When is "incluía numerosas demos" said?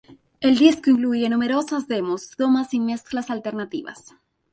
0.89-2.31